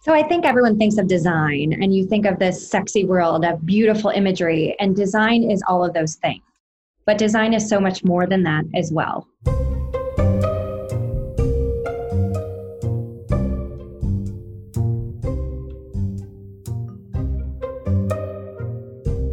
[0.00, 3.66] So I think everyone thinks of design and you think of this sexy world of
[3.66, 6.40] beautiful imagery, and design is all of those things.
[7.04, 9.26] But design is so much more than that as well.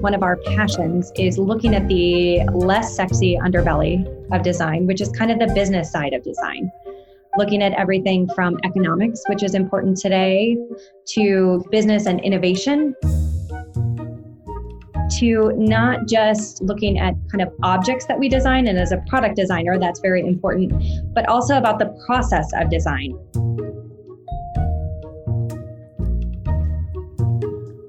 [0.02, 4.04] One of our passions is looking at the less sexy underbelly
[4.36, 6.72] of design, which is kind of the business side of design
[7.38, 10.58] looking at everything from economics, which is important today,
[11.10, 12.96] to business and innovation,
[15.18, 19.36] to not just looking at kind of objects that we design, and as a product
[19.36, 20.74] designer, that's very important,
[21.14, 23.14] but also about the process of design.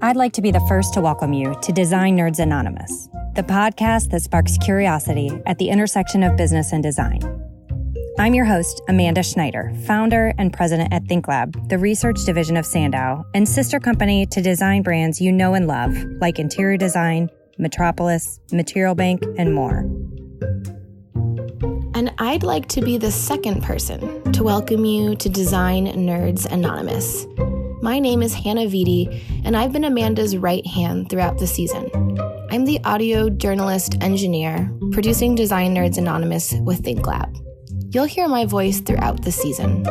[0.02, 4.10] I'd like to be the first to welcome you to Design Nerds Anonymous, the podcast
[4.10, 7.45] that sparks curiosity at the intersection of business and design.
[8.18, 13.26] I'm your host, Amanda Schneider, founder and president at ThinkLab, the research division of Sandow,
[13.34, 17.28] and sister company to design brands you know and love, like Interior Design,
[17.58, 19.80] Metropolis, Material Bank, and more.
[21.94, 27.26] And I'd like to be the second person to welcome you to Design Nerds Anonymous.
[27.82, 31.90] My name is Hannah Vitti, and I've been Amanda's right hand throughout the season.
[32.50, 37.45] I'm the audio journalist engineer producing Design Nerds Anonymous with ThinkLab.
[37.96, 39.82] You'll hear my voice throughout the season.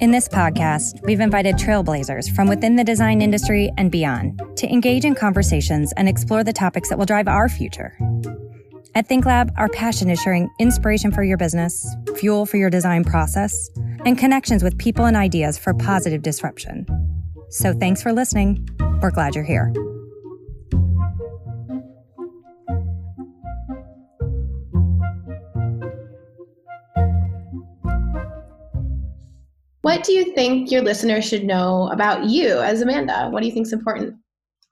[0.00, 5.04] In this podcast, we've invited trailblazers from within the design industry and beyond to engage
[5.04, 7.96] in conversations and explore the topics that will drive our future.
[8.96, 13.70] At ThinkLab, our passion is sharing inspiration for your business, fuel for your design process,
[14.04, 16.86] and connections with people and ideas for positive disruption.
[17.50, 18.68] So thanks for listening.
[19.00, 19.72] We're glad you're here.
[29.94, 33.28] What do you think your listeners should know about you as Amanda?
[33.30, 34.16] What do you think is important?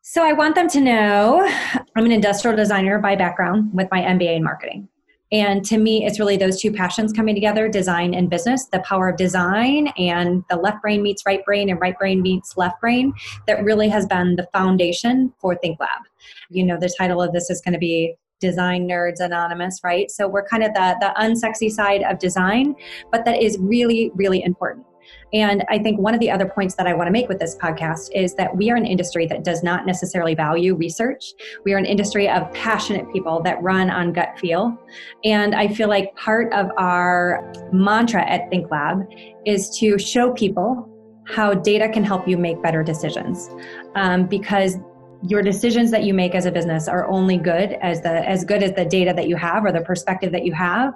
[0.01, 1.49] So, I want them to know
[1.97, 4.89] I'm an industrial designer by background with my MBA in marketing.
[5.31, 9.11] And to me, it's really those two passions coming together design and business, the power
[9.11, 13.15] of design and the left brain meets right brain and right brain meets left brain
[13.47, 16.03] that really has been the foundation for ThinkLab.
[16.51, 20.11] You know, the title of this is going to be Design Nerds Anonymous, right?
[20.11, 22.75] So we're kind of the, the unsexy side of design,
[23.13, 24.85] but that is really, really important.
[25.33, 27.57] And I think one of the other points that I want to make with this
[27.57, 31.33] podcast is that we are an industry that does not necessarily value research.
[31.65, 34.77] We are an industry of passionate people that run on gut feel.
[35.25, 39.07] And I feel like part of our mantra at ThinkLab
[39.47, 40.89] is to show people
[41.25, 43.49] how data can help you make better decisions.
[43.95, 44.77] Um, because
[45.25, 48.63] your decisions that you make as a business are only good as the as good
[48.63, 50.95] as the data that you have or the perspective that you have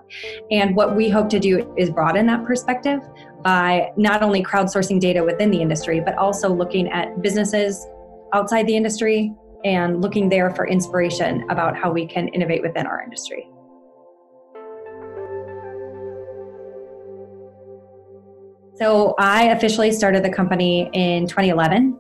[0.51, 3.01] and what we hope to do is broaden that perspective
[3.47, 7.87] by not only crowdsourcing data within the industry, but also looking at businesses
[8.33, 9.33] outside the industry
[9.65, 13.49] and looking there for inspiration about how we can innovate within our industry.
[18.75, 21.97] So I officially started the company in 2011.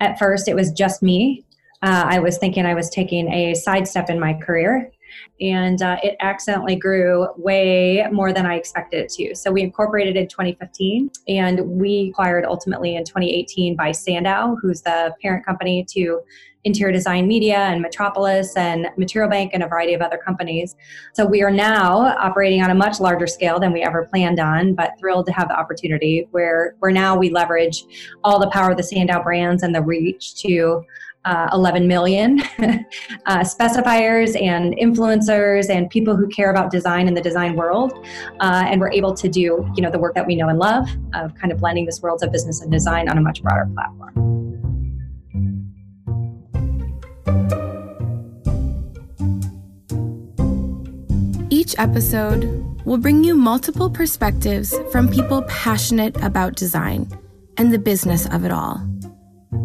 [0.00, 1.46] At first, it was just me.
[1.82, 4.92] Uh, I was thinking I was taking a sidestep in my career
[5.40, 9.34] and uh, it accidentally grew way more than I expected it to.
[9.34, 15.14] So we incorporated in 2015 and we acquired ultimately in 2018 by Sandow, who's the
[15.20, 16.20] parent company to
[16.64, 20.76] Interior Design Media and Metropolis and Material Bank and a variety of other companies.
[21.12, 24.74] So we are now operating on a much larger scale than we ever planned on,
[24.74, 27.84] but thrilled to have the opportunity where, where now we leverage
[28.22, 30.84] all the power of the Sandow brands and the reach to
[31.24, 32.40] uh, 11 million
[33.26, 37.92] uh, specifiers and influencers and people who care about design in the design world
[38.40, 39.40] uh, and we're able to do
[39.74, 42.22] you know the work that we know and love of kind of blending this worlds
[42.22, 44.32] of business and design on a much broader platform.
[51.50, 52.44] Each episode
[52.84, 57.06] will bring you multiple perspectives from people passionate about design
[57.56, 58.91] and the business of it all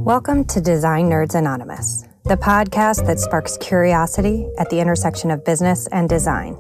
[0.08, 5.86] Welcome to Design Nerds Anonymous, the podcast that sparks curiosity at the intersection of business
[5.88, 6.58] and design.